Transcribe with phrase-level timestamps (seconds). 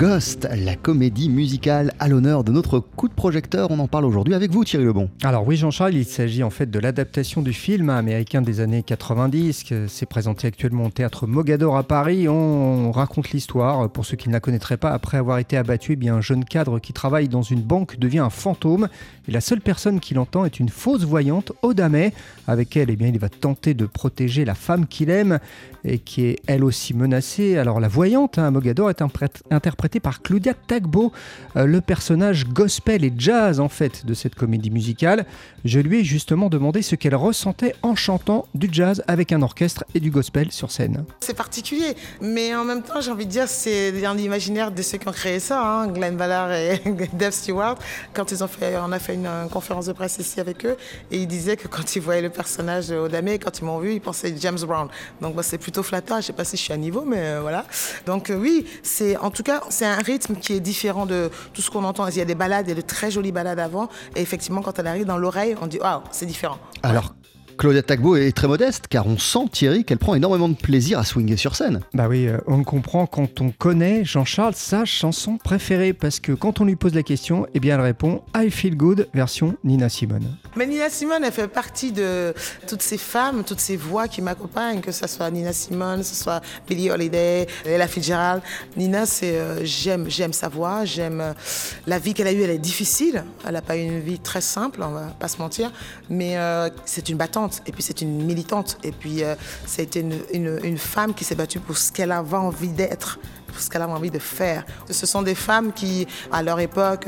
[0.00, 3.70] Ghost, la comédie musicale à l'honneur de notre coup de projecteur.
[3.70, 5.10] On en parle aujourd'hui avec vous, Thierry Lebon.
[5.22, 9.62] Alors oui, Jean-Charles, il s'agit en fait de l'adaptation du film américain des années 90,
[9.62, 12.30] qui s'est présenté actuellement au théâtre Mogador à Paris.
[12.30, 15.96] On raconte l'histoire, pour ceux qui ne la connaîtraient pas, après avoir été abattu, eh
[15.96, 18.88] bien, un jeune cadre qui travaille dans une banque devient un fantôme.
[19.28, 22.08] Et la seule personne qui l'entend est une fausse voyante, Odame,
[22.46, 25.40] avec elle, eh bien, il va tenter de protéger la femme qu'il aime
[25.84, 27.58] et qui est elle aussi menacée.
[27.58, 29.02] Alors la voyante, hein, Mogador, est
[29.50, 31.10] interprétée par Claudia Tagbo,
[31.56, 35.26] euh, le personnage gospel et jazz en fait de cette comédie musicale.
[35.64, 39.84] Je lui ai justement demandé ce qu'elle ressentait en chantant du jazz avec un orchestre
[39.94, 41.04] et du gospel sur scène.
[41.20, 44.98] C'est particulier, mais en même temps j'ai envie de dire c'est dans l'imaginaire de ceux
[44.98, 46.80] qui ont créé ça, hein, Glenn Ballard et
[47.14, 47.76] Dave Stewart.
[48.14, 50.76] Quand ils ont fait, on a fait une, conférence de presse ici avec eux
[51.10, 54.00] et ils disaient que quand ils voyaient le personnage Odamé, quand ils m'ont vu, ils
[54.00, 54.88] pensaient James Brown.
[55.20, 56.20] Donc moi c'est plutôt flatteur.
[56.20, 57.64] Je sais pas si je suis à niveau, mais euh, voilà.
[58.06, 61.62] Donc euh, oui, c'est en tout cas c'est un rythme qui est différent de tout
[61.62, 62.06] ce qu'on entend.
[62.08, 64.86] Il y a des balades, a de très jolies balades avant, et effectivement quand elle
[64.86, 66.58] arrive dans l'oreille, on dit waouh, c'est différent.
[66.82, 67.14] Alors
[67.60, 71.04] Claudia Tagbo est très modeste car on sent Thierry qu'elle prend énormément de plaisir à
[71.04, 71.80] swinger sur scène.
[71.92, 76.62] Bah oui, euh, on comprend quand on connaît Jean-Charles sa chanson préférée parce que quand
[76.62, 80.38] on lui pose la question, eh bien elle répond I Feel Good version Nina Simone.
[80.56, 82.32] Mais Nina Simone, elle fait partie de
[82.66, 86.14] toutes ces femmes, toutes ces voix qui m'accompagnent, que ce soit Nina Simone, que ce
[86.14, 88.40] soit Billie Holiday, Ella Fitzgerald.
[88.78, 91.34] Nina, c'est euh, j'aime, j'aime sa voix, j'aime euh,
[91.86, 92.40] la vie qu'elle a eue.
[92.40, 95.36] Elle est difficile, elle n'a pas eu une vie très simple, on va pas se
[95.36, 95.70] mentir,
[96.08, 96.38] mais
[96.86, 99.34] c'est une battante et puis c'est une militante, et puis euh,
[99.66, 103.68] c'était une, une, femme qui s'est battue pour ce qu'elle avait envie d'être, pour ce
[103.68, 104.64] qu'elle avait envie de faire.
[104.88, 107.06] Ce sont des femmes qui, à leur époque,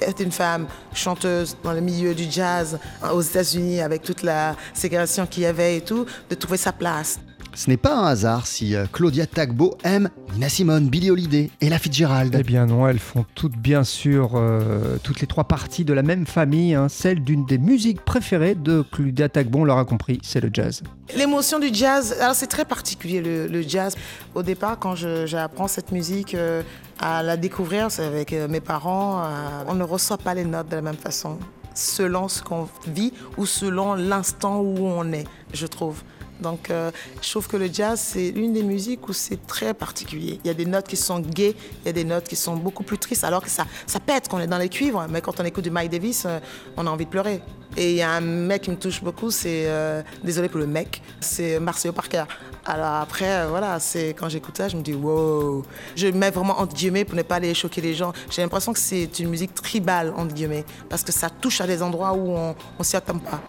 [0.00, 2.78] étaient une femme chanteuse dans le milieu du jazz
[3.12, 7.20] aux États-Unis avec toute la ségrégation qu'il y avait et tout, de trouver sa place.
[7.54, 11.68] Ce n'est pas un hasard si euh, Claudia Tagbo aime Nina Simone, Billie Holiday et
[11.68, 12.34] la Fitzgerald.
[12.38, 16.02] Eh bien non, elles font toutes bien sûr euh, toutes les trois parties de la
[16.02, 20.40] même famille, hein, celle d'une des musiques préférées de Claudia Tagbo, on l'aura compris, c'est
[20.40, 20.82] le jazz.
[21.16, 23.96] L'émotion du jazz, alors c'est très particulier le, jazz.
[24.34, 26.62] Au départ, quand j'apprends cette musique euh,
[27.00, 29.24] à la découvrir, c'est avec mes parents,
[29.66, 31.38] on ne reçoit pas les notes de la même façon
[31.74, 36.02] selon ce qu'on vit ou selon l'instant où on est, je trouve.
[36.40, 36.90] Donc, euh,
[37.22, 40.40] je trouve que le jazz, c'est une des musiques où c'est très particulier.
[40.44, 42.56] Il y a des notes qui sont gaies, il y a des notes qui sont
[42.56, 45.06] beaucoup plus tristes, alors que ça, ça pète quand on est dans les cuivres.
[45.08, 46.38] Mais quand on écoute du Mike Davis, euh,
[46.76, 47.40] on a envie de pleurer.
[47.76, 50.66] Et il y a un mec qui me touche beaucoup, c'est, euh, désolé pour le
[50.66, 52.24] mec, c'est Marcelo Parker.
[52.66, 55.64] Alors après, voilà, c'est quand j'écoute ça, je me dis wow.
[55.96, 58.12] Je mets vraiment entre guillemets pour ne pas aller choquer les gens.
[58.30, 61.82] J'ai l'impression que c'est une musique tribale entre guillemets parce que ça touche à des
[61.82, 63.40] endroits où on, ne s'y attend pas.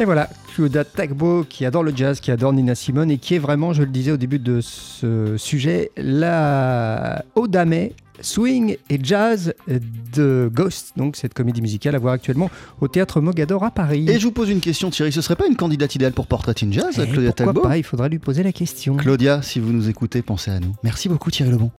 [0.00, 3.38] Et voilà, Claudia Tagbo qui adore le jazz, qui adore Nina Simone et qui est
[3.38, 7.90] vraiment, je le disais au début de ce sujet, la Odame
[8.20, 12.50] swing et jazz de Ghost, donc cette comédie musicale à voir actuellement
[12.80, 14.06] au théâtre Mogador à Paris.
[14.08, 16.54] Et je vous pose une question, Thierry, ce serait pas une candidate idéale pour Portrait
[16.62, 18.96] in Jazz, et Claudia pourquoi pas, il faudrait lui poser la question.
[18.96, 20.74] Claudia, si vous nous écoutez, pensez à nous.
[20.82, 21.70] Merci beaucoup, Thierry Lebon.